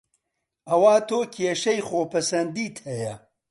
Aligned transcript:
ئەوا 0.69 0.95
تۆ 1.07 1.19
کێشەی 1.33 1.79
خۆ 1.87 2.01
پەسەندیت 2.11 2.75
هەیە 2.87 3.13